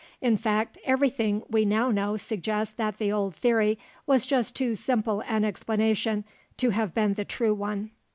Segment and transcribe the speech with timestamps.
[0.19, 3.77] In fact, everything we now know suggests that the old theory
[4.07, 6.23] was just too simple an explanation
[6.57, 7.91] to have been the true one.